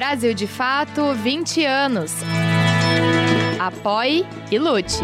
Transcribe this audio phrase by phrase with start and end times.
[0.00, 2.14] Brasil de Fato 20 anos.
[3.58, 5.02] Apoie e lute.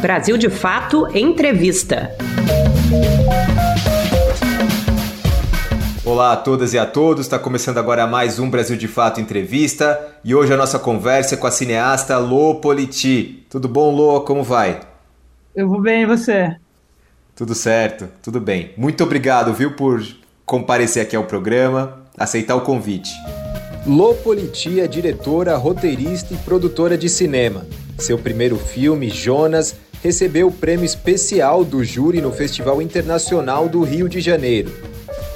[0.00, 2.10] Brasil de Fato Entrevista.
[6.04, 10.16] Olá a todas e a todos, está começando agora mais um Brasil de Fato Entrevista
[10.24, 13.46] e hoje a nossa conversa é com a cineasta Lô Politi.
[13.48, 14.22] Tudo bom, Lô?
[14.22, 14.80] Como vai?
[15.54, 16.56] Eu vou bem, e você?
[17.40, 18.72] Tudo certo, tudo bem.
[18.76, 20.06] Muito obrigado, viu, por
[20.44, 23.08] comparecer aqui ao programa, aceitar o convite.
[23.86, 27.64] Lô Politi é diretora, roteirista e produtora de cinema.
[27.98, 34.06] Seu primeiro filme, Jonas, recebeu o prêmio especial do júri no Festival Internacional do Rio
[34.06, 34.70] de Janeiro.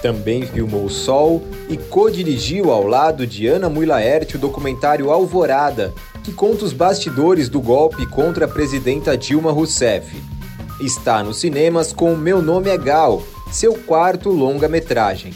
[0.02, 5.90] Também filmou Sol e co-dirigiu ao lado de Ana Mui Laerte o documentário Alvorada,
[6.22, 10.33] que conta os bastidores do golpe contra a presidenta Dilma Rousseff.
[10.80, 15.32] Está nos cinemas com Meu Nome é Gal, seu quarto longa-metragem.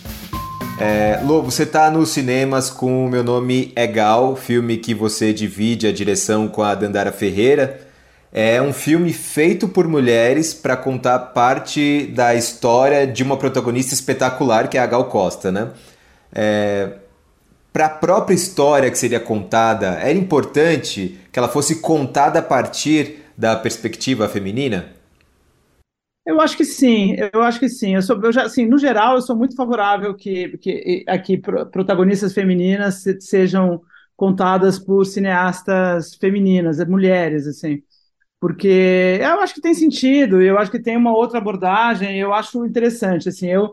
[0.81, 5.93] É, você está nos cinemas com Meu Nome é Gal, filme que você divide a
[5.93, 7.81] direção com a Dandara Ferreira.
[8.33, 14.69] É um filme feito por mulheres para contar parte da história de uma protagonista espetacular
[14.69, 15.69] que é a Gal Costa, né?
[16.35, 16.95] É,
[17.73, 23.23] para a própria história que seria contada, era importante que ela fosse contada a partir
[23.37, 24.98] da perspectiva feminina?
[26.29, 27.95] Eu acho que sim, eu acho que sim.
[27.95, 32.35] Eu sou, eu já, assim, no geral, eu sou muito favorável que, que aqui protagonistas
[32.35, 33.81] femininas sejam
[34.15, 37.83] contadas por cineastas femininas, mulheres, assim
[38.41, 42.65] porque eu acho que tem sentido, eu acho que tem uma outra abordagem, eu acho
[42.65, 43.73] interessante, assim, eu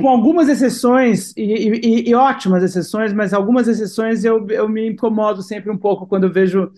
[0.00, 5.42] com algumas exceções, e, e, e, ótimas exceções, mas algumas exceções eu, eu me incomodo
[5.42, 6.70] sempre um pouco quando eu vejo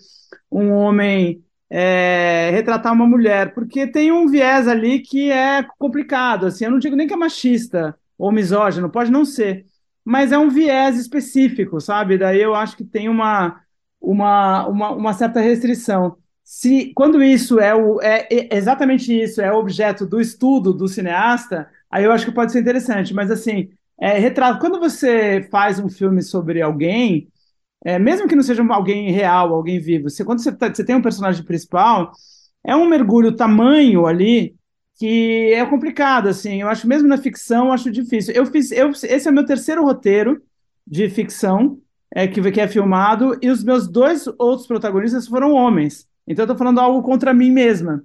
[0.50, 1.42] um homem
[1.76, 6.78] é, retratar uma mulher, porque tem um viés ali que é complicado, assim, eu não
[6.78, 9.66] digo nem que é machista ou misógino, pode não ser,
[10.04, 12.16] mas é um viés específico, sabe?
[12.16, 13.60] Daí eu acho que tem uma,
[14.00, 19.50] uma, uma, uma certa restrição se quando isso é, o, é, é exatamente isso, é
[19.50, 23.14] objeto do estudo do cineasta, aí eu acho que pode ser interessante.
[23.14, 27.28] Mas assim, é, retrato, quando você faz um filme sobre alguém,
[27.84, 30.96] é, mesmo que não seja alguém real, alguém vivo, você, quando você, tá, você tem
[30.96, 32.12] um personagem principal,
[32.64, 34.56] é um mergulho tamanho ali
[34.96, 36.62] que é complicado, assim.
[36.62, 38.34] Eu acho mesmo na ficção, acho difícil.
[38.34, 40.42] Eu fiz, eu, esse é o meu terceiro roteiro
[40.86, 41.78] de ficção
[42.14, 46.08] é, que, que é filmado e os meus dois outros protagonistas foram homens.
[46.26, 48.04] Então eu tô falando algo contra mim mesma.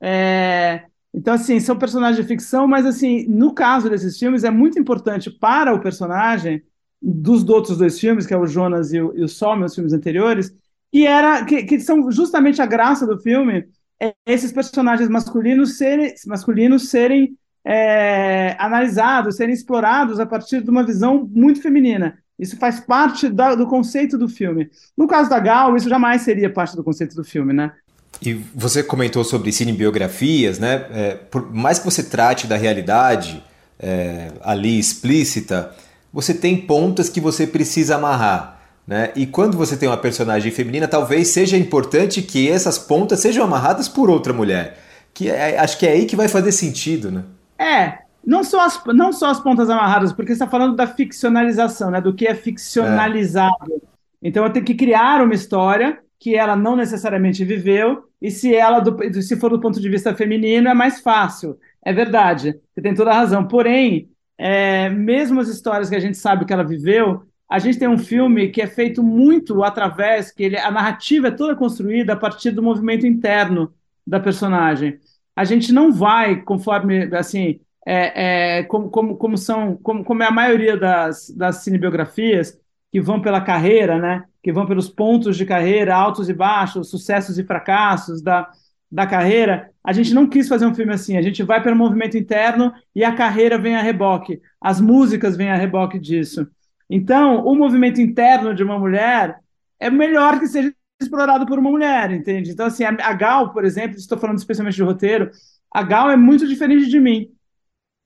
[0.00, 0.84] É...
[1.14, 5.30] Então, assim, são personagens de ficção, mas, assim, no caso desses filmes, é muito importante
[5.30, 6.60] para o personagem
[7.00, 9.92] dos outros dois filmes, que é o Jonas e o, e o Sol, meus filmes
[9.92, 10.54] anteriores,
[10.92, 13.66] e era que, que são justamente a graça do filme,
[14.00, 20.84] é esses personagens masculinos serem, masculinos serem é, analisados, serem explorados a partir de uma
[20.84, 22.18] visão muito feminina.
[22.38, 24.68] Isso faz parte da, do conceito do filme.
[24.96, 27.72] No caso da Gal, isso jamais seria parte do conceito do filme, né?
[28.20, 30.86] E você comentou sobre cinebiografias, né?
[30.90, 33.42] É, por mais que você trate da realidade
[33.78, 35.74] é, ali explícita,
[36.14, 38.60] você tem pontas que você precisa amarrar.
[38.86, 39.10] Né?
[39.16, 43.88] E quando você tem uma personagem feminina, talvez seja importante que essas pontas sejam amarradas
[43.88, 44.78] por outra mulher.
[45.12, 47.24] Que é, acho que é aí que vai fazer sentido, né?
[47.58, 51.90] É, não só as, não só as pontas amarradas, porque você está falando da ficcionalização,
[51.90, 52.00] né?
[52.00, 53.72] Do que é ficcionalizado.
[53.72, 53.86] É.
[54.22, 58.80] Então eu tenho que criar uma história que ela não necessariamente viveu, e se ela,
[58.80, 61.58] do, se for do ponto de vista feminino, é mais fácil.
[61.84, 63.46] É verdade, você tem toda a razão.
[63.46, 64.08] Porém,
[64.38, 67.98] é, mesmo as histórias que a gente sabe que ela viveu, a gente tem um
[67.98, 72.50] filme que é feito muito através, que ele, a narrativa é toda construída a partir
[72.50, 73.72] do movimento interno
[74.06, 74.98] da personagem.
[75.36, 80.26] A gente não vai, conforme, assim, é, é, como, como, como, são, como, como é
[80.26, 82.58] a maioria das, das cinebiografias,
[82.90, 84.24] que vão pela carreira, né?
[84.42, 88.50] que vão pelos pontos de carreira, altos e baixos, sucessos e fracassos da,
[88.94, 91.16] da carreira, a gente não quis fazer um filme assim.
[91.16, 95.50] A gente vai pelo movimento interno e a carreira vem a reboque, as músicas vêm
[95.50, 96.46] a reboque disso.
[96.88, 99.40] Então, o movimento interno de uma mulher
[99.80, 100.72] é melhor que seja
[101.02, 102.52] explorado por uma mulher, entende?
[102.52, 105.28] Então, assim, a, Gal, por exemplo, estou falando especialmente de roteiro,
[105.72, 107.32] a Gal é muito diferente de mim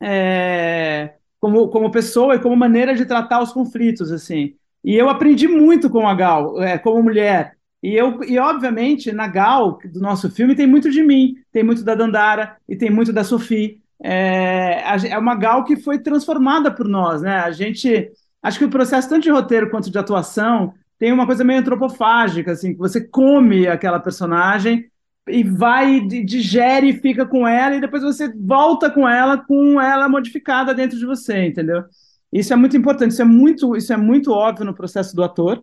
[0.00, 4.54] é, como, como pessoa e como maneira de tratar os conflitos, assim.
[4.82, 7.57] E eu aprendi muito com a Gal, é, como mulher.
[7.82, 11.84] E, eu, e, obviamente, na Gal, do nosso filme, tem muito de mim, tem muito
[11.84, 13.80] da Dandara e tem muito da Sophie.
[14.02, 17.38] É, é uma Gal que foi transformada por nós, né?
[17.38, 18.10] A gente...
[18.42, 22.52] Acho que o processo, tanto de roteiro quanto de atuação, tem uma coisa meio antropofágica,
[22.52, 24.86] assim, que você come aquela personagem
[25.28, 30.08] e vai, digere e fica com ela, e depois você volta com ela, com ela
[30.08, 31.84] modificada dentro de você, entendeu?
[32.32, 35.62] Isso é muito importante, isso é muito, isso é muito óbvio no processo do ator.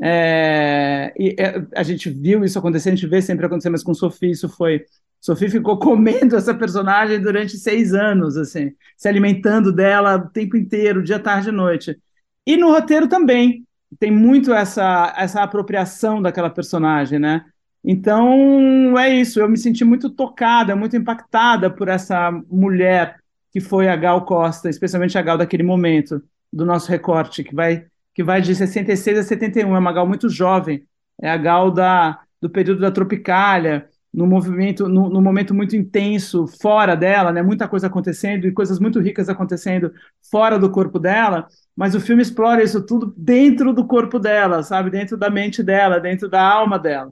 [0.00, 3.94] É, e é, a gente viu isso acontecer, a gente vê sempre acontecer, mas com
[3.94, 4.84] Sophie isso foi.
[5.20, 11.02] Sophie ficou comendo essa personagem durante seis anos, assim, se alimentando dela o tempo inteiro,
[11.02, 11.98] dia, tarde e noite.
[12.46, 13.64] E no roteiro também
[13.98, 17.44] tem muito essa, essa apropriação daquela personagem, né?
[17.84, 23.18] Então é isso, eu me senti muito tocada, muito impactada por essa mulher
[23.52, 26.22] que foi a Gal Costa, especialmente a Gal daquele momento
[26.52, 30.28] do nosso recorte, que vai, que vai de 66 a 71, é uma Gal muito
[30.28, 30.86] jovem,
[31.20, 36.46] é a Gal da, do período da Tropicália, no movimento, no, no, momento muito intenso
[36.46, 37.42] fora dela, né?
[37.42, 39.92] Muita coisa acontecendo e coisas muito ricas acontecendo
[40.30, 44.90] fora do corpo dela, mas o filme explora isso tudo dentro do corpo dela, sabe?
[44.90, 47.10] Dentro da mente dela, dentro da alma dela.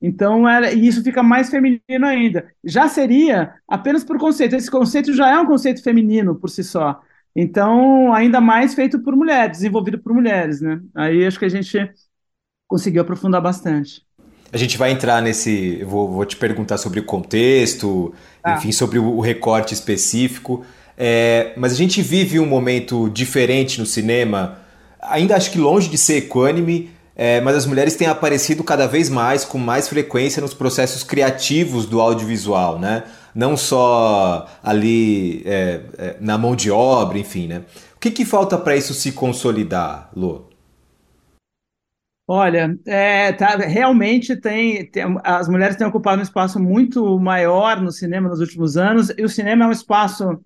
[0.00, 2.52] Então, era, e isso fica mais feminino ainda.
[2.64, 4.56] Já seria apenas por conceito.
[4.56, 7.00] Esse conceito já é um conceito feminino por si só.
[7.34, 10.80] Então, ainda mais feito por mulheres, desenvolvido por mulheres, né?
[10.94, 11.90] Aí acho que a gente
[12.68, 14.02] conseguiu aprofundar bastante.
[14.52, 15.82] A gente vai entrar nesse.
[15.84, 18.12] Vou, vou te perguntar sobre o contexto,
[18.44, 18.54] ah.
[18.54, 20.62] enfim, sobre o, o recorte específico.
[20.96, 24.58] É, mas a gente vive um momento diferente no cinema,
[25.00, 29.08] ainda acho que longe de ser equânime, é, mas as mulheres têm aparecido cada vez
[29.08, 33.04] mais, com mais frequência, nos processos criativos do audiovisual, né?
[33.34, 37.64] Não só ali é, é, na mão de obra, enfim, né?
[37.96, 40.52] O que, que falta para isso se consolidar, Lô?
[42.26, 47.90] Olha, é, tá, realmente tem, tem, as mulheres têm ocupado um espaço muito maior no
[47.90, 50.40] cinema nos últimos anos, e o cinema é um espaço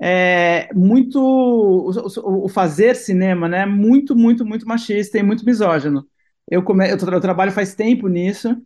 [0.00, 3.66] é, muito o, o, fazer cinema, né?
[3.66, 6.06] Muito, muito, muito machista e muito misógino.
[6.48, 8.56] Eu, come, eu, eu trabalho faz tempo nisso.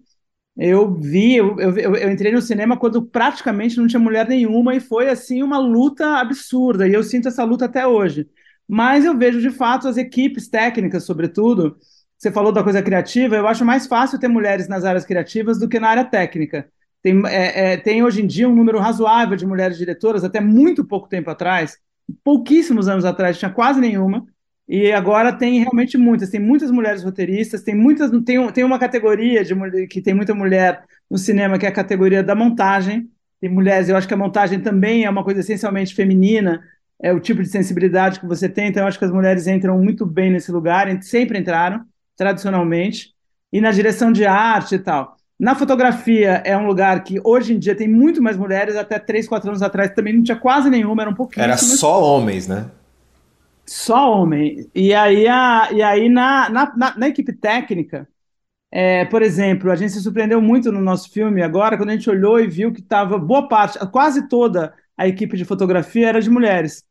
[0.56, 4.81] Eu vi, eu, eu, eu, entrei no cinema quando praticamente não tinha mulher nenhuma e
[4.81, 6.87] foi assim uma luta absurda.
[6.87, 8.29] E eu sinto essa luta até hoje.
[8.69, 11.76] Mas eu vejo de fato as equipes técnicas, sobretudo.
[12.19, 13.37] Você falou da coisa criativa.
[13.37, 16.69] Eu acho mais fácil ter mulheres nas áreas criativas do que na área técnica.
[17.02, 20.85] Tem, é, é, tem hoje em dia um número razoável de mulheres diretoras, até muito
[20.85, 21.79] pouco tempo atrás,
[22.23, 24.26] pouquíssimos anos atrás, tinha quase nenhuma,
[24.72, 26.31] e agora tem realmente muitas.
[26.31, 28.08] Tem muitas mulheres roteiristas, tem muitas.
[28.22, 29.52] Tem, tem uma categoria de
[29.88, 33.11] que tem muita mulher no cinema, que é a categoria da montagem.
[33.40, 36.62] Tem mulheres, eu acho que a montagem também é uma coisa essencialmente feminina,
[37.02, 39.78] é o tipo de sensibilidade que você tem, então eu acho que as mulheres entram
[39.82, 41.81] muito bem nesse lugar, sempre entraram,
[42.16, 43.14] tradicionalmente,
[43.50, 45.16] e na direção de arte e tal.
[45.38, 49.26] Na fotografia é um lugar que hoje em dia tem muito mais mulheres, até 3,
[49.26, 51.43] 4 anos atrás também não tinha quase nenhuma, era um pouquinho.
[51.43, 52.66] Era só homens, né?
[53.70, 54.69] Só homem.
[54.75, 58.08] E aí, a, e aí na, na, na, na equipe técnica,
[58.70, 62.11] é, por exemplo, a gente se surpreendeu muito no nosso filme agora, quando a gente
[62.11, 66.28] olhou e viu que estava boa parte, quase toda a equipe de fotografia era de
[66.28, 66.84] mulheres.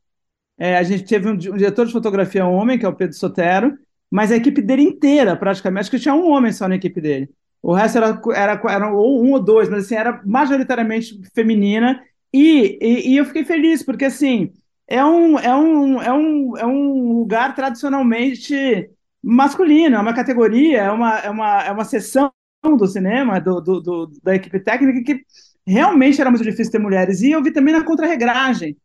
[0.58, 3.78] É, a gente teve um, um, diretor de fotografia homem, que é o Pedro Sotero,
[4.10, 7.30] mas a equipe dele inteira, praticamente, acho que tinha um homem só na equipe dele.
[7.62, 12.02] O resto era, era, era ou um ou dois, mas assim, era majoritariamente feminina.
[12.34, 14.54] E, e, e, eu fiquei feliz, porque assim,
[14.90, 18.90] é um, é um, é um, é um lugar tradicionalmente
[19.22, 22.32] masculino, é uma categoria, é uma, é uma, é uma sessão
[22.64, 25.24] do cinema, do, do, do da equipe técnica, que
[25.66, 27.22] realmente era muito difícil ter mulheres.
[27.22, 28.76] E eu vi também na contra-regragem,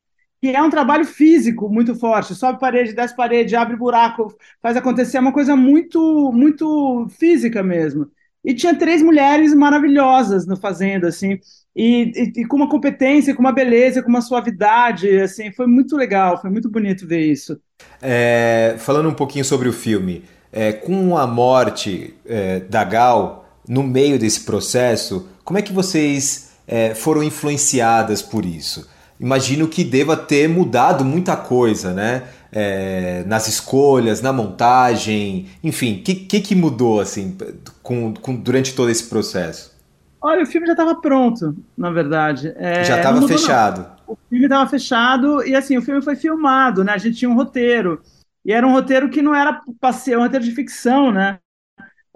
[0.41, 2.35] que é um trabalho físico muito forte.
[2.35, 8.11] Sobe parede, desce parede, abre buraco, faz acontecer, é uma coisa muito, muito física mesmo.
[8.45, 11.39] E tinha três mulheres maravilhosas no Fazenda, assim,
[11.75, 15.97] e, e, e, com uma competência, com uma beleza, com uma suavidade, assim, foi muito
[15.97, 17.59] legal, foi muito bonito ver isso.
[18.01, 23.83] É, falando um pouquinho sobre o filme, é, com a morte é, da Gal no
[23.83, 28.89] meio desse processo, como é que vocês é, foram influenciadas por isso?
[29.19, 32.25] Imagino que deva ter mudado muita coisa, né?
[32.55, 37.37] É, nas escolhas, na montagem, enfim, o que, que, que, mudou assim
[37.83, 39.75] com, com, durante todo esse processo?
[40.23, 42.55] Olha, o filme já estava pronto, na verdade.
[42.57, 43.81] É, já estava fechado.
[43.81, 44.15] Não.
[44.15, 46.93] O filme estava fechado e assim o filme foi filmado, né?
[46.93, 48.01] A gente tinha um roteiro
[48.45, 51.39] e era um roteiro que não era passeio, um roteiro de ficção, né?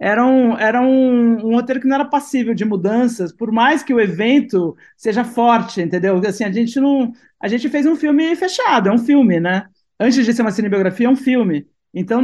[0.00, 3.92] Era, um, era um, um, roteiro que não era passível de mudanças, por mais que
[3.92, 6.22] o evento seja forte, entendeu?
[6.24, 9.66] Assim, a gente não, a gente fez um filme fechado, é um filme, né?
[9.98, 11.66] Antes de ser uma cinebiografia, é um filme.
[11.92, 12.20] Então,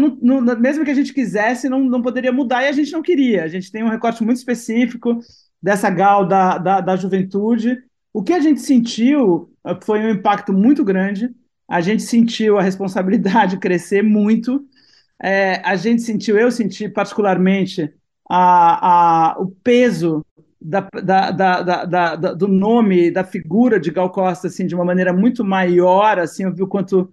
[0.59, 3.45] mesmo que a gente quisesse, não, não poderia mudar e a gente não queria.
[3.45, 5.19] A gente tem um recorte muito específico
[5.63, 7.79] dessa gal da, da, da juventude.
[8.13, 11.31] O que a gente sentiu eh, foi um impacto muito grande.
[11.69, 14.65] A gente sentiu a responsabilidade crescer muito.
[15.23, 17.93] É, a gente sentiu, eu senti particularmente
[18.29, 20.25] a, a, o peso
[20.61, 25.13] da, da, da, da, do nome, da figura de Gal Costa, assim, de uma maneira
[25.13, 27.11] muito maior, assim, eu vi o quanto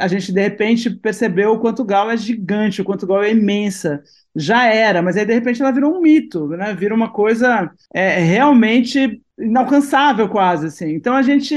[0.00, 4.02] a gente de repente percebeu o quanto Gal é gigante, o quanto Gal é imensa.
[4.34, 6.74] Já era, mas aí de repente ela virou um mito, né?
[6.74, 10.94] Vira uma coisa é, realmente inalcançável quase, assim.
[10.94, 11.54] Então a gente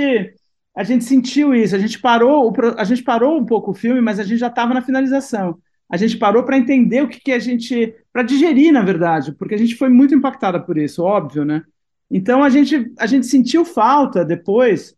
[0.76, 4.20] a gente sentiu isso, a gente parou, a gente parou um pouco o filme, mas
[4.20, 5.58] a gente já estava na finalização.
[5.90, 9.56] A gente parou para entender o que, que a gente, para digerir, na verdade, porque
[9.56, 11.64] a gente foi muito impactada por isso, óbvio, né?
[12.10, 14.95] Então a gente a gente sentiu falta depois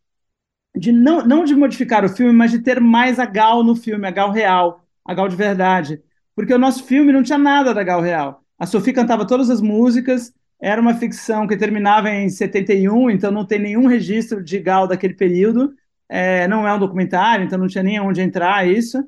[0.77, 4.07] de não, não de modificar o filme, mas de ter mais a Gal no filme,
[4.07, 6.01] a Gal real, a Gal de verdade,
[6.35, 8.43] porque o nosso filme não tinha nada da Gal real.
[8.59, 13.45] A Sophie cantava todas as músicas, era uma ficção que terminava em 71, então não
[13.45, 15.73] tem nenhum registro de Gal daquele período.
[16.09, 19.03] É, não é um documentário, então não tinha nem onde entrar isso.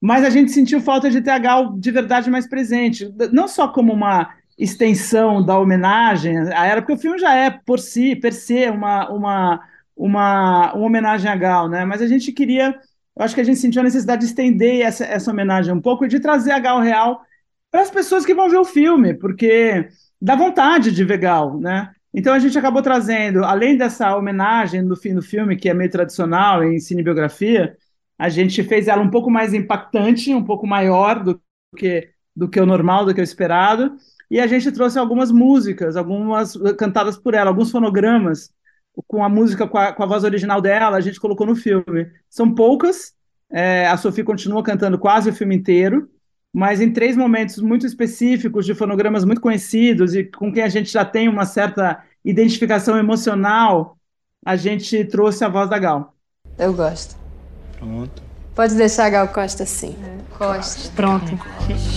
[0.00, 3.68] Mas a gente sentiu falta de ter a Gal de verdade mais presente, não só
[3.68, 8.32] como uma extensão da homenagem à era, porque o filme já é por si, per
[8.32, 9.60] se, uma, uma,
[9.96, 11.84] uma, uma homenagem a Gal, né?
[11.84, 12.78] Mas a gente queria,
[13.16, 16.04] eu acho que a gente sentiu a necessidade de estender essa, essa homenagem um pouco
[16.04, 17.22] e de trazer a Gal real
[17.70, 19.88] para as pessoas que vão ver o filme, porque
[20.20, 21.90] dá vontade de ver Gal, né?
[22.14, 25.90] Então a gente acabou trazendo, além dessa homenagem no fim do filme, que é meio
[25.90, 27.74] tradicional em cinebiografia,
[28.18, 31.40] a gente fez ela um pouco mais impactante, um pouco maior do
[31.76, 33.96] que, do que o normal, do que o esperado,
[34.30, 38.50] e a gente trouxe algumas músicas, algumas cantadas por ela, alguns fonogramas
[39.06, 42.10] com a música, com a, com a voz original dela, a gente colocou no filme.
[42.28, 43.14] São poucas,
[43.50, 46.08] é, a Sofia continua cantando quase o filme inteiro,
[46.52, 50.90] mas em três momentos muito específicos, de fonogramas muito conhecidos e com quem a gente
[50.90, 53.96] já tem uma certa identificação emocional,
[54.44, 56.14] a gente trouxe a voz da Gal.
[56.58, 57.16] Eu gosto.
[57.78, 58.22] Pronto.
[58.54, 59.96] Pode deixar a Gal Costa assim.
[60.36, 60.90] Costa.
[60.94, 61.38] Pronto.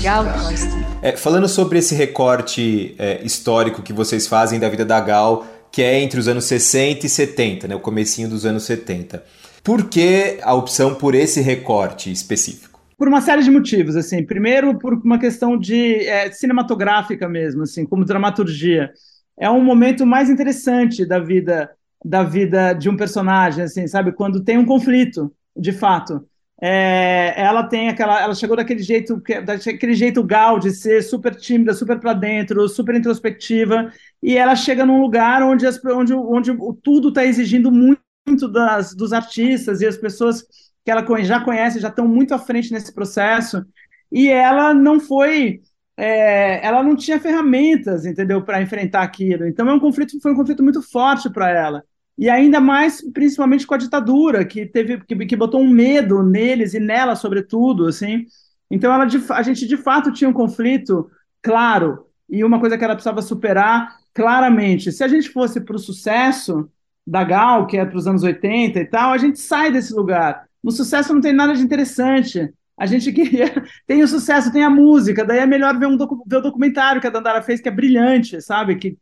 [0.02, 0.70] Gal Costa.
[1.02, 5.82] É, falando sobre esse recorte é, histórico que vocês fazem da vida da Gal, que
[5.82, 9.22] é entre os anos 60 e 70, né, o comecinho dos anos 70.
[9.62, 12.76] Por que a opção por esse recorte específico?
[12.98, 14.24] por uma série de motivos, assim.
[14.24, 18.90] Primeiro, por uma questão de é, cinematográfica mesmo, assim, como dramaturgia.
[19.38, 21.70] É um momento mais interessante da vida
[22.04, 24.14] da vida de um personagem, assim, sabe?
[24.14, 26.26] Quando tem um conflito, de fato.
[26.62, 31.74] É, ela tem aquela, ela chegou daquele jeito, daquele jeito gal de ser super tímida,
[31.74, 33.92] super para dentro, super introspectiva,
[34.26, 36.52] e ela chega num lugar onde, as, onde, onde
[36.82, 40.44] tudo está exigindo muito das, dos artistas e as pessoas
[40.84, 43.64] que ela já conhece, já estão muito à frente nesse processo,
[44.12, 45.62] e ela não foi,
[45.96, 49.46] é, ela não tinha ferramentas, entendeu, para enfrentar aquilo.
[49.46, 51.84] Então é um conflito, foi um conflito muito forte para ela.
[52.18, 56.74] E ainda mais, principalmente com a ditadura, que teve, que, que botou um medo neles
[56.74, 58.26] e nela, sobretudo, assim.
[58.72, 61.12] Então ela, a gente de fato tinha um conflito
[61.44, 64.92] claro e uma coisa que ela precisava superar claramente.
[64.92, 66.70] Se a gente fosse para o sucesso
[67.06, 70.48] da Gal, que é para os anos 80 e tal, a gente sai desse lugar.
[70.64, 72.52] No sucesso não tem nada de interessante.
[72.78, 73.64] A gente queria.
[73.86, 76.24] Tem o sucesso, tem a música, daí é melhor ver, um docu...
[76.26, 78.78] ver o documentário que a Dandara fez, que é brilhante, sabe?
[78.78, 78.98] Que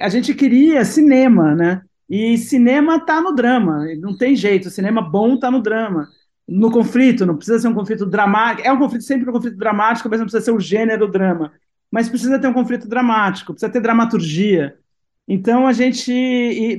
[0.00, 1.82] a gente queria cinema, né?
[2.08, 4.70] E cinema tá no drama, não tem jeito.
[4.70, 6.08] Cinema bom tá no drama.
[6.48, 8.66] No conflito, não precisa ser um conflito dramático.
[8.66, 11.52] É um conflito sempre um conflito dramático, mas não precisa ser o gênero drama.
[11.92, 14.78] Mas precisa ter um conflito dramático, precisa ter dramaturgia.
[15.28, 16.10] Então a gente.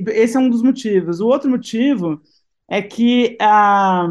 [0.08, 1.20] Esse é um dos motivos.
[1.20, 2.20] O outro motivo
[2.68, 4.08] é que ah,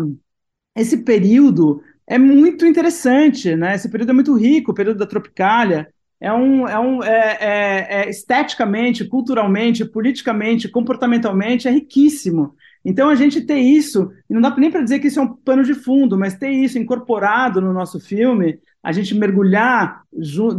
[0.76, 3.76] esse período é muito interessante, né?
[3.76, 5.94] Esse período é muito rico, o período da Tropicália.
[6.20, 12.56] É um, é um é, é, é esteticamente, culturalmente, politicamente, comportamentalmente, é riquíssimo.
[12.86, 15.34] Então a gente ter isso, e não dá nem para dizer que isso é um
[15.34, 20.04] pano de fundo, mas ter isso incorporado no nosso filme, a gente mergulhar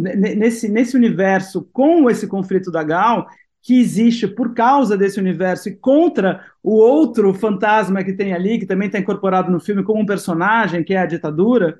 [0.03, 3.27] nesse, nesse universo com esse conflito da Gal,
[3.63, 8.67] que existe por causa desse universo e contra o outro fantasma que tem ali, que
[8.67, 11.79] também está incorporado no filme como um personagem, que é a ditadura,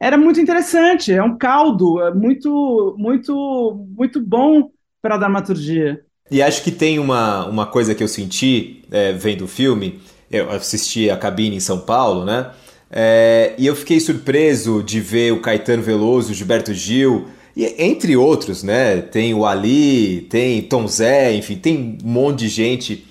[0.00, 1.12] era muito interessante.
[1.12, 6.04] É um caldo é muito, muito, muito bom para a dramaturgia.
[6.30, 10.00] E acho que tem uma, uma coisa que eu senti é, vendo o filme.
[10.30, 12.50] Eu assisti a cabine em São Paulo, né?
[12.90, 17.26] É, e eu fiquei surpreso de ver o Caetano Veloso, o Gilberto Gil
[17.56, 19.02] e entre outros, né?
[19.02, 23.06] Tem o Ali, tem Tom Zé, enfim, tem um monte de gente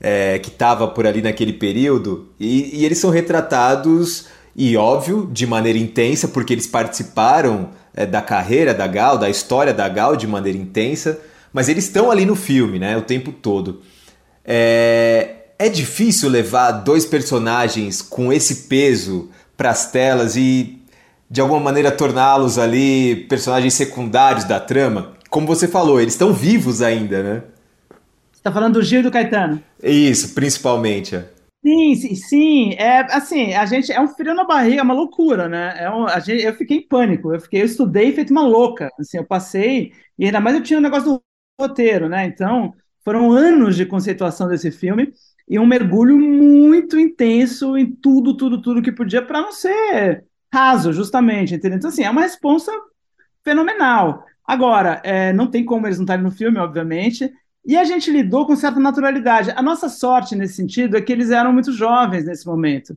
[0.00, 5.46] é, que estava por ali naquele período e, e, eles são retratados, e óbvio, de
[5.46, 10.26] maneira intensa, porque eles participaram é, da carreira da Gal, da história da Gal de
[10.26, 11.20] maneira intensa,
[11.56, 12.96] mas eles estão ali no filme, né?
[12.96, 13.80] O tempo todo.
[14.44, 20.78] É, é difícil levar dois personagens com esse peso para as telas e
[21.28, 25.16] de alguma maneira torná-los ali personagens secundários da trama?
[25.36, 27.42] como você falou, eles estão vivos ainda, né?
[28.32, 29.62] Você está falando do Gil e do Caetano?
[29.82, 31.16] Isso, principalmente.
[31.16, 31.28] É.
[31.64, 35.48] Sim, sim, sim, é assim, a gente é um frio na barriga, é uma loucura,
[35.48, 35.74] né?
[35.78, 38.88] É um, a gente, eu fiquei em pânico, eu fiquei, eu estudei feito uma louca,
[39.00, 41.25] assim, eu passei e ainda mais eu tinha um negócio do
[41.58, 42.26] roteiro, né?
[42.26, 45.12] Então foram anos de conceituação desse filme
[45.48, 50.92] e um mergulho muito intenso em tudo, tudo, tudo que podia para não ser raso,
[50.92, 51.78] justamente, entendeu?
[51.78, 52.72] Então assim é uma resposta
[53.44, 54.24] fenomenal.
[54.44, 57.32] Agora, é, não tem como eles não estarem no filme, obviamente.
[57.64, 59.50] E a gente lidou com certa naturalidade.
[59.50, 62.96] A nossa sorte nesse sentido é que eles eram muito jovens nesse momento.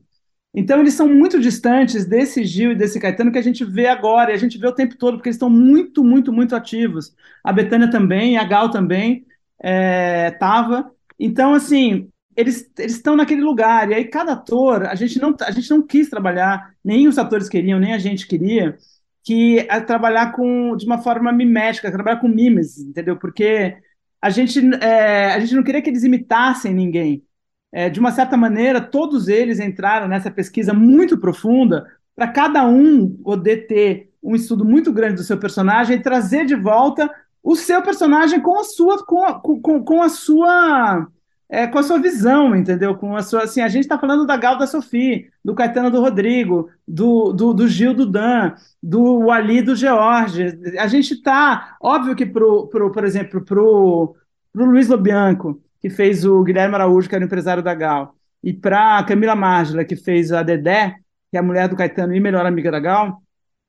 [0.52, 4.32] Então, eles são muito distantes desse Gil e desse Caetano que a gente vê agora,
[4.32, 7.14] e a gente vê o tempo todo, porque eles estão muito, muito, muito ativos.
[7.44, 9.24] A Betânia também, a Gal também
[9.62, 10.78] estava.
[10.80, 10.84] É,
[11.18, 15.70] então, assim, eles, estão naquele lugar, e aí cada ator, a gente, não, a gente
[15.70, 18.76] não quis trabalhar, nem os atores queriam, nem a gente queria,
[19.22, 23.16] que é trabalhar com, de uma forma mimética, trabalhar com mimes, entendeu?
[23.18, 23.76] Porque
[24.20, 27.24] a gente, é, a gente não queria que eles imitassem ninguém.
[27.72, 31.86] É, de uma certa maneira, todos eles entraram nessa pesquisa muito profunda
[32.16, 36.54] para cada um poder ter um estudo muito grande do seu personagem e trazer de
[36.54, 37.10] volta
[37.42, 41.06] o seu personagem com a sua com a, com, com a sua
[41.50, 42.94] é, com a sua visão, entendeu?
[42.94, 46.00] Com a sua, assim, a gente está falando da Gal da Sofia, do Caetano do
[46.00, 50.60] Rodrigo, do, do, do Gil do Dan, do Wally do George.
[50.78, 54.14] A gente está, óbvio que pro, pro, por exemplo, pro,
[54.52, 58.52] pro Luiz Lobianco, que fez o Guilherme Araújo, que era o empresário da Gal, e
[58.52, 60.94] para Camila Márgila, que fez a Dedé,
[61.30, 63.22] que é a mulher do Caetano e melhor amiga da Gal,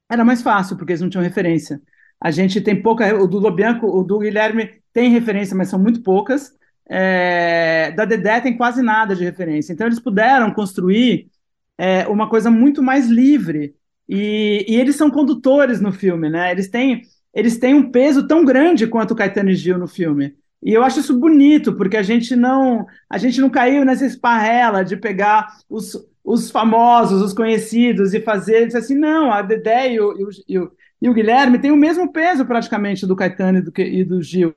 [0.10, 1.82] era mais fácil, porque eles não tinham referência.
[2.20, 6.04] A gente tem pouca, o do Lobianco, o do Guilherme tem referência, mas são muito
[6.04, 6.54] poucas
[6.94, 9.72] é, da Dedé tem quase nada de referência.
[9.72, 11.30] Então, eles puderam construir
[11.78, 13.74] é, uma coisa muito mais livre.
[14.10, 16.52] E, e, eles são condutores no filme, né?
[16.52, 17.04] Eles têm,
[17.34, 20.36] eles têm um peso tão grande quanto o Caetano e Gil no filme.
[20.64, 24.84] E eu acho isso bonito, porque a gente não, a gente não caiu nessa esparrela
[24.84, 30.34] de pegar os, os famosos, os conhecidos e fazer assim, não, a Dedé e o,
[30.48, 30.72] e o,
[31.02, 34.54] e o Guilherme têm o mesmo peso praticamente do Caetano e do, e do Gil.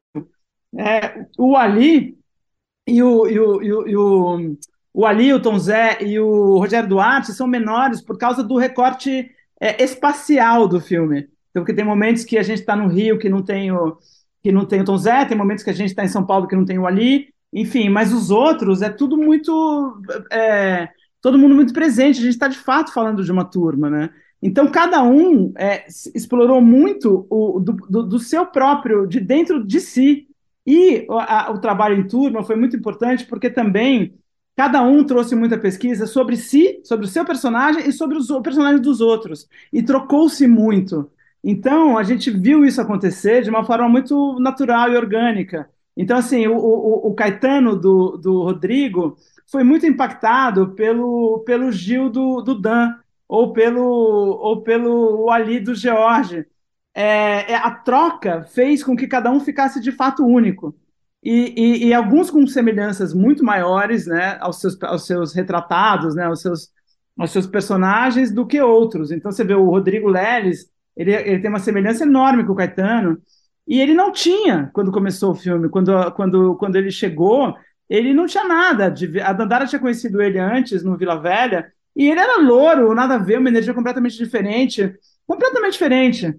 [0.76, 2.18] É, o Ali,
[2.86, 4.56] e o, e o, e o, e o,
[4.92, 10.68] o Alilton Zé e o Rogério Duarte são menores por causa do recorte é, espacial
[10.68, 11.28] do filme.
[11.50, 13.96] Então, porque tem momentos que a gente está no Rio que não tem o
[14.44, 16.46] que não tem o Tom Zé, tem momentos que a gente está em São Paulo
[16.46, 19.98] que não tem o Ali, enfim, mas os outros é tudo muito
[20.30, 20.90] é,
[21.22, 22.18] todo mundo muito presente.
[22.20, 24.10] A gente está de fato falando de uma turma, né?
[24.42, 29.80] Então cada um é, explorou muito o do, do, do seu próprio, de dentro de
[29.80, 30.28] si,
[30.66, 34.14] e a, o trabalho em turma foi muito importante porque também
[34.54, 38.82] cada um trouxe muita pesquisa sobre si, sobre o seu personagem e sobre os personagens
[38.82, 39.48] dos outros.
[39.72, 41.10] E trocou-se muito.
[41.44, 45.68] Então, a gente viu isso acontecer de uma forma muito natural e orgânica.
[45.96, 52.08] Então, assim, o, o, o Caetano do, do Rodrigo foi muito impactado pelo, pelo Gil
[52.10, 52.94] do, do Dan,
[53.28, 56.46] ou pelo, ou pelo Ali do George
[56.94, 60.74] é, é, a troca fez com que cada um ficasse de fato único.
[61.22, 66.24] E, e, e, alguns com semelhanças muito maiores né, aos, seus, aos seus retratados, né,
[66.24, 66.70] aos, seus,
[67.18, 69.10] aos seus personagens, do que outros.
[69.10, 73.20] Então você vê o Rodrigo Leles, ele, ele tem uma semelhança enorme com o Caetano,
[73.66, 77.54] e ele não tinha quando começou o filme, quando, quando, quando ele chegou,
[77.88, 78.90] ele não tinha nada.
[78.90, 83.14] De, a Dandara tinha conhecido ele antes no Vila Velha, e ele era louro, nada
[83.14, 84.94] a ver, uma energia completamente diferente,
[85.26, 86.34] completamente diferente.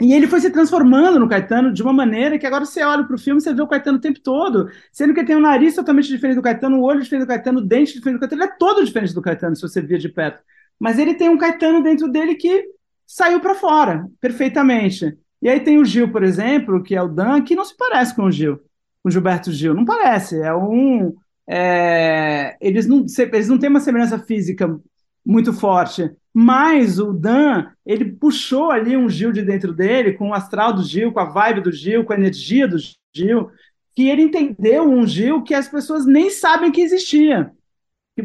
[0.00, 3.16] E ele foi se transformando no Caetano de uma maneira que agora você olha para
[3.16, 5.74] o filme, você vê o Caetano o tempo todo, sendo que ele tem um nariz
[5.74, 8.50] totalmente diferente do Caetano, o olho diferente do Caetano, o dente diferente do Caetano, ele
[8.50, 10.40] é todo diferente do Caetano, se você via de perto.
[10.78, 12.64] Mas ele tem um Caetano dentro dele que
[13.08, 15.16] saiu para fora, perfeitamente.
[15.40, 18.14] E aí tem o Gil, por exemplo, que é o Dan, que não se parece
[18.14, 18.58] com o Gil,
[19.02, 20.38] com o Gilberto Gil, não parece.
[20.42, 21.14] É um.
[21.48, 24.78] É, eles, não, eles não têm uma semelhança física
[25.24, 30.34] muito forte, mas o Dan, ele puxou ali um Gil de dentro dele, com o
[30.34, 32.76] astral do Gil, com a vibe do Gil, com a energia do
[33.14, 33.50] Gil,
[33.96, 37.50] que ele entendeu um Gil que as pessoas nem sabem que existia.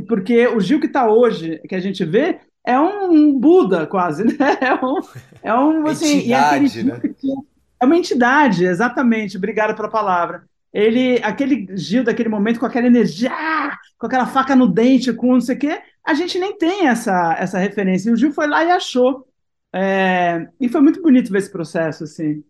[0.07, 4.33] Porque o Gil que está hoje, que a gente vê, é um Buda quase, né?
[4.63, 4.99] É um,
[5.43, 7.01] é um assim, entidade, né?
[7.81, 9.35] é uma entidade, exatamente.
[9.35, 10.45] Obrigada pela palavra.
[10.73, 13.29] Ele, aquele Gil daquele momento com aquela energia,
[13.97, 17.35] com aquela faca no dente, com não sei o quê, a gente nem tem essa,
[17.37, 18.09] essa referência.
[18.09, 19.27] E o Gil foi lá e achou.
[19.75, 22.41] É, e foi muito bonito ver esse processo, assim.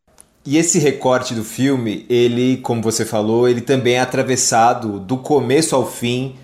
[0.45, 5.76] E esse recorte do filme, ele, como você falou, ele também é atravessado do começo
[5.76, 6.36] ao fim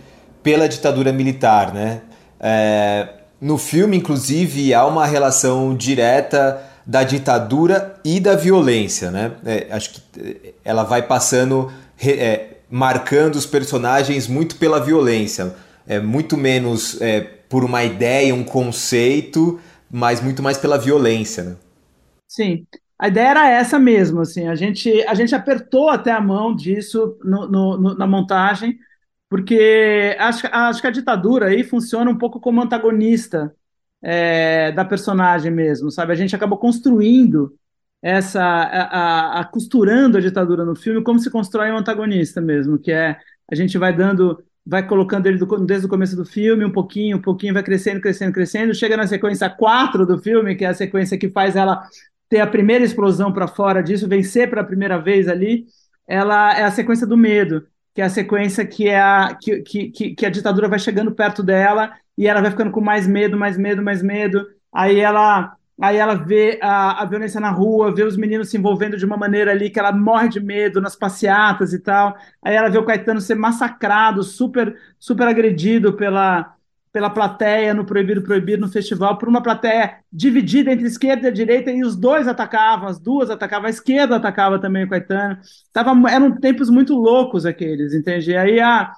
[0.42, 2.02] pela ditadura militar, né?
[2.40, 9.32] É, no filme, inclusive, há uma relação direta da ditadura e da violência, né?
[9.46, 11.72] É, acho que é, ela vai passando,
[12.02, 15.54] é, marcando os personagens muito pela violência,
[15.88, 21.56] é, muito menos é, por uma ideia, um conceito, mas muito mais pela violência, né?
[22.28, 22.66] Sim,
[22.98, 27.18] a ideia era essa mesmo, assim, a gente, a gente apertou até a mão disso
[27.24, 28.78] no, no, no, na montagem,
[29.30, 33.54] porque acho, acho que a ditadura aí funciona um pouco como antagonista
[34.02, 36.12] é, da personagem mesmo, sabe?
[36.12, 37.54] A gente acabou construindo
[38.02, 42.80] essa, a, a, a, costurando a ditadura no filme como se constrói um antagonista mesmo,
[42.80, 43.18] que é
[43.52, 47.18] a gente vai dando, vai colocando ele do, desde o começo do filme, um pouquinho,
[47.18, 50.74] um pouquinho, vai crescendo, crescendo, crescendo, chega na sequência 4 do filme, que é a
[50.74, 51.84] sequência que faz ela
[52.30, 55.66] ter a primeira explosão para fora disso, vencer pela primeira vez ali,
[56.08, 57.66] ela é a sequência do medo,
[58.00, 61.44] que é a sequência que, é a, que, que, que a ditadura vai chegando perto
[61.44, 64.48] dela e ela vai ficando com mais medo, mais medo, mais medo.
[64.74, 68.96] Aí ela, aí ela vê a, a violência na rua, vê os meninos se envolvendo
[68.96, 72.16] de uma maneira ali que ela morre de medo nas passeatas e tal.
[72.42, 76.56] Aí ela vê o Caetano ser massacrado, super, super agredido pela,
[76.92, 81.72] pela plateia no Proibido Proibido no festival, por uma plateia dividida entre esquerda e direita,
[81.72, 85.38] e os dois atacavam, as duas atacavam, a esquerda atacava também o Caetano.
[85.72, 88.32] Tava, eram tempos muito loucos aqueles, entende?
[88.32, 88.92] E aí a,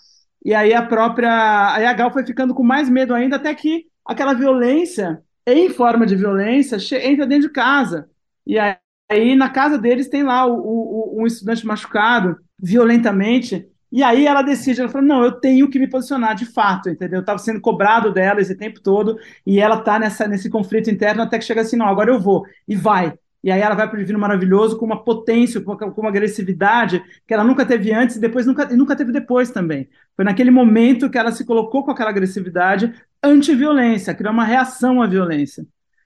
[0.43, 1.73] e aí a própria.
[1.73, 6.06] Aí a Gal foi ficando com mais medo ainda, até que aquela violência, em forma
[6.06, 8.10] de violência, entra dentro de casa.
[8.45, 8.75] E aí,
[9.10, 13.67] aí na casa deles tem lá o, o, um estudante machucado violentamente.
[13.91, 17.17] E aí ela decide, ela fala, não, eu tenho que me posicionar de fato, entendeu?
[17.17, 21.23] Eu estava sendo cobrado dela esse tempo todo, e ela está nessa, nesse conflito interno
[21.23, 23.13] até que chega assim, não, agora eu vou, e vai.
[23.43, 26.10] E aí ela vai para o Divino Maravilhoso com uma potência, com uma, com uma,
[26.10, 29.89] agressividade que ela nunca teve antes e depois nunca, e nunca teve depois também.
[30.15, 35.08] Foi naquele momento que ela se colocou com aquela agressividade anti-violência, criou uma reação à
[35.08, 35.65] violência.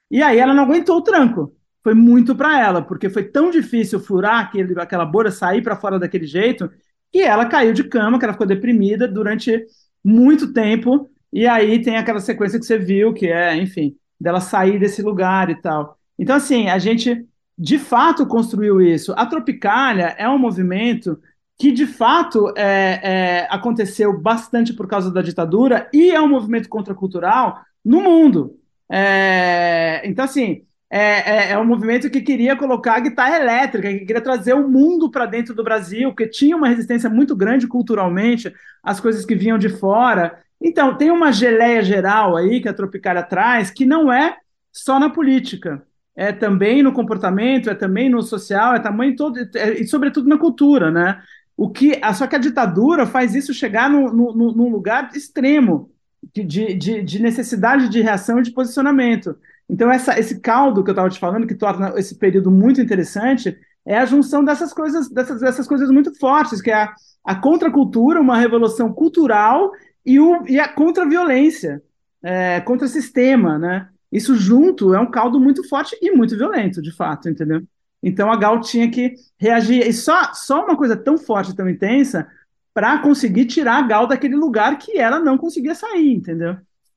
[0.09, 1.53] E aí ela não aguentou o tranco.
[1.83, 5.99] Foi muito para ela, porque foi tão difícil furar aquele, aquela bolha, sair para fora
[5.99, 6.71] daquele jeito,
[7.15, 9.65] e ela caiu de cama, que ela ficou deprimida durante
[10.03, 14.77] muito tempo, e aí tem aquela sequência que você viu, que é, enfim, dela sair
[14.77, 15.97] desse lugar e tal.
[16.19, 17.25] Então, assim, a gente
[17.57, 19.13] de fato construiu isso.
[19.15, 21.17] A Tropicália é um movimento
[21.57, 26.67] que de fato é, é, aconteceu bastante por causa da ditadura e é um movimento
[26.67, 28.59] contracultural no mundo.
[28.91, 34.05] É, então, assim, é, é, é, um movimento que queria colocar a guitarra elétrica, que
[34.05, 38.53] queria trazer o mundo para dentro do Brasil, que tinha uma resistência muito grande culturalmente
[38.83, 40.39] às coisas que vinham de fora.
[40.61, 44.37] Então, tem uma geleia geral aí que a Tropicália traz, que não é
[44.71, 45.83] só na política,
[46.15, 50.37] é também no comportamento, é também no social, é também todo, é, e sobretudo na
[50.37, 51.21] cultura, né?
[51.57, 55.89] O que, só que a ditadura faz isso chegar no, no, num lugar extremo
[56.33, 59.37] de, de, de necessidade de reação e de posicionamento.
[59.69, 63.57] Então, essa, esse caldo que eu estava te falando, que torna esse período muito interessante,
[63.85, 68.21] é a junção dessas coisas, dessas, dessas coisas muito fortes, que é a, a contracultura,
[68.21, 69.71] uma revolução cultural
[70.05, 71.81] e, o, e a contra-violência,
[72.23, 73.89] é, contra-sistema, né?
[74.11, 77.61] Isso junto é um caldo muito forte e muito violento, de fato, entendeu?
[78.01, 79.85] Então a Gal tinha que reagir.
[79.85, 82.27] E só, só uma coisa tão forte, tão intensa,
[82.73, 86.55] para conseguir tirar a Gal daquele lugar que ela não conseguia sair, entendeu?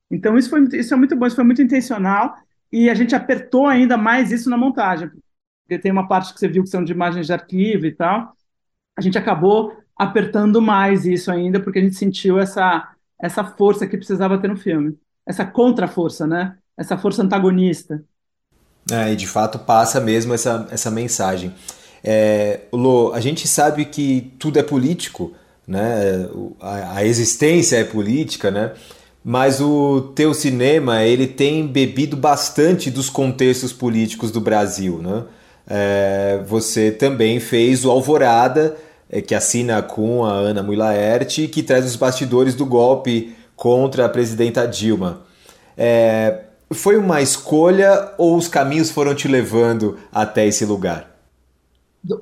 [0.09, 2.35] Então isso, foi, isso é muito bom, isso foi muito intencional
[2.71, 5.09] e a gente apertou ainda mais isso na montagem,
[5.63, 8.33] porque tem uma parte que você viu que são de imagens de arquivo e tal,
[8.97, 12.89] a gente acabou apertando mais isso ainda, porque a gente sentiu essa,
[13.21, 16.57] essa força que precisava ter no filme, essa contra-força, né?
[16.77, 18.03] Essa força antagonista.
[18.91, 21.53] É, e de fato passa mesmo essa, essa mensagem.
[22.03, 25.33] É, Lô, a gente sabe que tudo é político,
[25.67, 26.29] né?
[26.59, 28.73] A, a existência é política, né?
[29.23, 35.23] Mas o teu cinema ele tem bebido bastante dos contextos políticos do Brasil, né?
[35.67, 38.75] É, você também fez o Alvorada,
[39.09, 44.05] é, que assina com a Ana Mui Laerte, que traz os bastidores do golpe contra
[44.05, 45.21] a presidenta Dilma.
[45.77, 46.39] É,
[46.71, 51.08] foi uma escolha ou os caminhos foram te levando até esse lugar?
[52.03, 52.17] Do,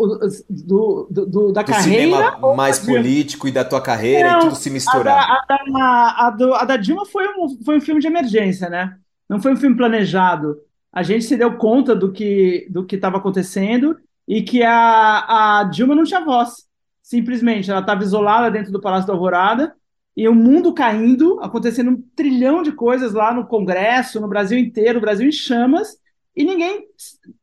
[0.49, 2.17] do, do, da do carreira.
[2.17, 5.29] Cinema mais político e da tua carreira Não, e tudo se misturar.
[5.29, 8.97] A da, a da, a da Dilma foi um, foi um filme de emergência, né?
[9.29, 10.57] Não foi um filme planejado.
[10.91, 15.63] A gente se deu conta do que do que estava acontecendo e que a, a
[15.65, 16.65] Dilma não tinha voz.
[17.01, 19.73] Simplesmente, ela estava isolada dentro do Palácio da Alvorada
[20.15, 24.97] e o mundo caindo, acontecendo um trilhão de coisas lá no Congresso, no Brasil inteiro,
[24.97, 25.95] o Brasil em chamas,
[26.35, 26.85] e ninguém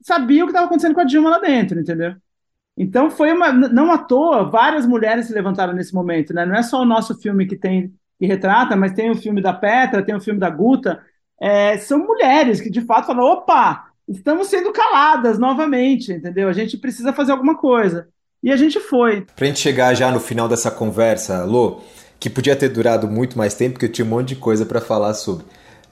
[0.02, 2.16] sabia o que estava acontecendo com a Dilma lá dentro, entendeu?
[2.76, 6.44] Então foi uma, não à toa, várias mulheres se levantaram nesse momento, né?
[6.44, 9.52] Não é só o nosso filme que tem que retrata, mas tem o filme da
[9.52, 11.00] Petra, tem o filme da Guta,
[11.40, 16.48] é, são mulheres que de fato falam, opa, estamos sendo caladas novamente, entendeu?
[16.48, 18.08] A gente precisa fazer alguma coisa.
[18.42, 19.26] E a gente foi.
[19.34, 21.80] Pra gente chegar já no final dessa conversa, Lô,
[22.20, 24.80] que podia ter durado muito mais tempo, porque eu tinha um monte de coisa para
[24.80, 25.44] falar sobre.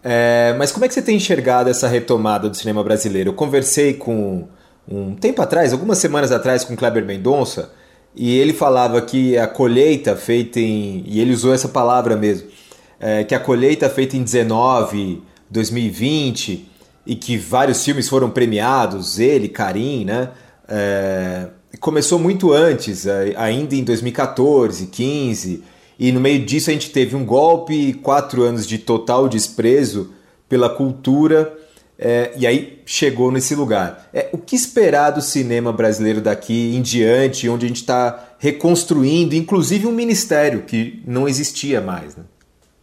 [0.03, 3.31] É, mas como é que você tem enxergado essa retomada do cinema brasileiro?
[3.31, 4.49] Eu conversei com
[4.89, 7.73] um tempo atrás, algumas semanas atrás, com Kleber Mendonça,
[8.15, 11.03] e ele falava que a colheita feita em.
[11.07, 12.49] E ele usou essa palavra mesmo.
[13.01, 16.69] É, que a colheita feita em 19, 2020,
[17.07, 20.31] e que vários filmes foram premiados, ele, Karim, né?
[20.69, 21.49] É,
[21.81, 25.65] começou muito antes, é, ainda em 2014, 15,
[25.99, 30.13] e no meio disso a gente teve um golpe quatro anos de total desprezo
[30.49, 31.53] pela cultura,
[32.05, 34.09] é, e aí chegou nesse lugar.
[34.13, 39.37] É, o que esperar do cinema brasileiro daqui em diante, onde a gente está reconstruindo,
[39.37, 42.17] inclusive um ministério que não existia mais?
[42.17, 42.25] Né?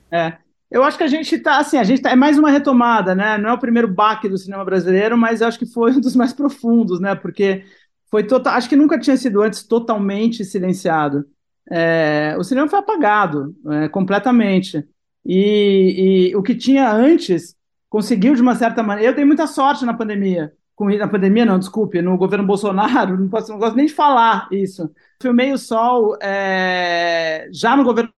[0.09, 0.33] É,
[0.71, 3.37] eu acho que a gente está assim, a gente tá, é mais uma retomada, né?
[3.37, 6.15] Não é o primeiro baque do cinema brasileiro, mas eu acho que foi um dos
[6.15, 7.13] mais profundos, né?
[7.13, 7.65] Porque
[8.09, 11.25] foi total, acho que nunca tinha sido antes totalmente silenciado.
[11.69, 14.87] É, o cinema foi apagado é, completamente.
[15.25, 17.58] E, e, o que tinha antes
[17.89, 19.11] conseguiu, de uma certa maneira.
[19.11, 20.53] Eu tenho muita sorte na pandemia.
[20.75, 24.47] Com, na pandemia, não, desculpe, no governo Bolsonaro, não, posso, não gosto nem de falar
[24.51, 24.89] isso.
[25.21, 28.11] Filmei o Sol é, já no governo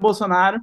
[0.00, 0.60] Bolsonaro.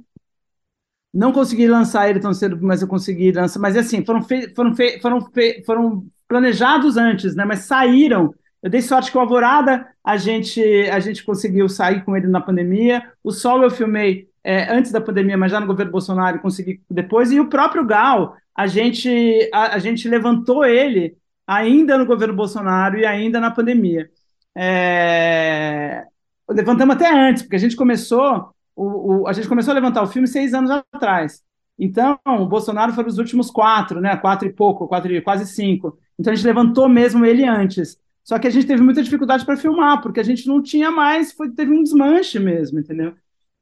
[1.12, 3.60] Não consegui lançar ele tão cedo, mas eu consegui lançar.
[3.60, 7.44] Mas assim, foram, fe, foram, fe, foram, fe, foram planejados antes, né?
[7.44, 10.58] Mas saíram eu dei sorte que o Alvorada a gente,
[10.90, 13.12] a gente conseguiu sair com ele na pandemia.
[13.22, 17.32] O Sol eu filmei é, antes da pandemia, mas já no governo Bolsonaro consegui depois.
[17.32, 22.98] E o próprio Gal, a gente, a, a gente levantou ele ainda no governo Bolsonaro
[22.98, 24.10] e ainda na pandemia.
[24.54, 26.04] É...
[26.48, 30.06] Levantamos até antes, porque a gente começou o, o, a gente começou a levantar o
[30.06, 31.42] filme seis anos atrás.
[31.78, 34.16] Então, o Bolsonaro foi os últimos quatro, né?
[34.16, 35.98] Quatro e pouco, quatro, quase cinco.
[36.18, 37.98] Então a gente levantou mesmo ele antes.
[38.22, 41.32] Só que a gente teve muita dificuldade para filmar, porque a gente não tinha mais,
[41.32, 43.14] foi, teve um desmanche mesmo, entendeu?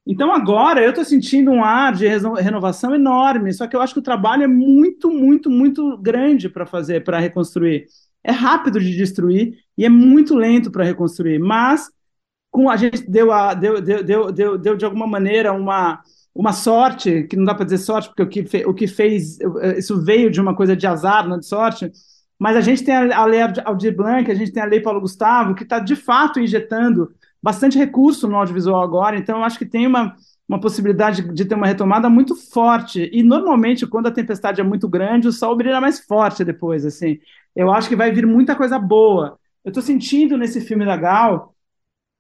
[0.07, 4.01] Então agora eu estou sentindo um ar de renovação enorme, só que eu acho que
[4.01, 7.87] o trabalho é muito, muito, muito grande para fazer, para reconstruir.
[8.25, 11.89] É rápido de destruir e é muito lento para reconstruir, mas
[12.51, 16.01] com a gente deu, a, deu, deu, deu, deu, deu de alguma maneira uma,
[16.35, 19.39] uma sorte, que não dá para dizer sorte, porque o que, fe, o que fez,
[19.77, 21.91] isso veio de uma coisa de azar, não de sorte,
[22.39, 25.55] mas a gente tem a, lei Aldir Blanc, a gente tem a lei Paulo Gustavo,
[25.55, 27.11] que está de fato injetando
[27.43, 30.15] bastante recurso no audiovisual agora, então eu acho que tem uma,
[30.49, 33.11] uma possibilidade de ter uma retomada muito forte.
[33.13, 36.85] E normalmente, quando a tempestade é muito grande, o sol brilha mais forte depois.
[36.85, 37.19] assim.
[37.57, 39.39] Eu acho que vai vir muita coisa boa.
[39.65, 41.55] Eu estou sentindo nesse filme da Gal,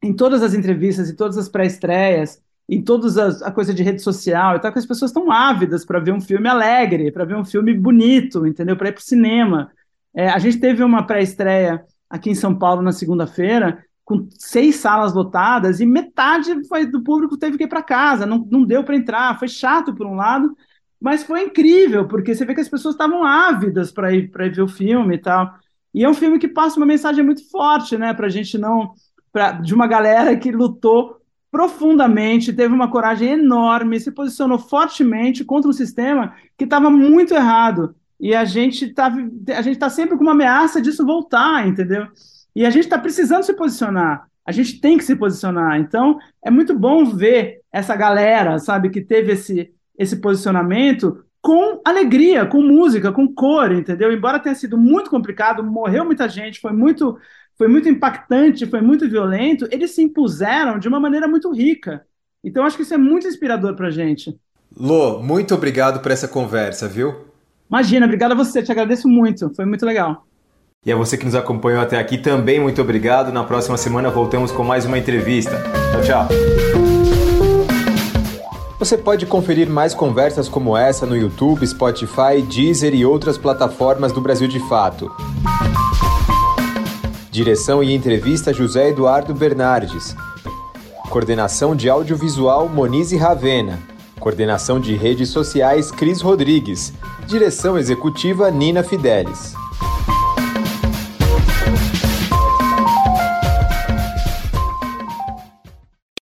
[0.03, 4.03] em todas as entrevistas, em todas as pré-estreias, em todas as a coisa de rede
[4.03, 7.37] social, e tal, que as pessoas estão ávidas para ver um filme alegre, para ver
[7.37, 8.77] um filme bonito, entendeu?
[8.77, 9.71] Para ir para o cinema.
[10.15, 15.15] É, a gente teve uma pré-estreia aqui em São Paulo na segunda-feira, com seis salas
[15.15, 18.97] lotadas, e metade foi, do público teve que ir para casa, não, não deu para
[18.97, 20.57] entrar, foi chato por um lado,
[21.01, 24.63] mas foi incrível, porque você vê que as pessoas estavam ávidas para ir, ir ver
[24.63, 25.53] o filme e tal.
[25.95, 28.93] E é um filme que passa uma mensagem muito forte, né, para a gente não.
[29.33, 35.69] Pra, de uma galera que lutou profundamente, teve uma coragem enorme, se posicionou fortemente contra
[35.69, 39.13] um sistema que estava muito errado e a gente está
[39.55, 42.07] a gente tá sempre com uma ameaça disso voltar, entendeu?
[42.55, 44.27] E a gente está precisando se posicionar.
[44.45, 45.79] A gente tem que se posicionar.
[45.79, 52.47] Então, é muito bom ver essa galera, sabe, que teve esse, esse posicionamento com alegria,
[52.47, 54.13] com música, com cor, entendeu?
[54.13, 57.19] Embora tenha sido muito complicado, morreu muita gente, foi muito,
[57.59, 62.07] foi muito impactante, foi muito violento, eles se impuseram de uma maneira muito rica.
[62.45, 64.39] Então, acho que isso é muito inspirador para a gente.
[64.77, 67.27] Lô, muito obrigado por essa conversa, viu?
[67.69, 70.27] Imagina, obrigado a você, te agradeço muito, foi muito legal.
[70.85, 73.33] E a você que nos acompanhou até aqui também, muito obrigado.
[73.33, 75.63] Na próxima semana voltamos com mais uma entrevista.
[75.93, 76.29] Tchau, tchau.
[78.81, 84.21] Você pode conferir mais conversas como essa no YouTube, Spotify, Deezer e outras plataformas do
[84.21, 85.09] Brasil de Fato.
[87.31, 90.17] Direção e entrevista José Eduardo Bernardes.
[91.09, 93.79] Coordenação de audiovisual Monize Ravena.
[94.19, 96.93] Coordenação de redes sociais Cris Rodrigues.
[97.29, 99.62] Direção executiva Nina Fidelis.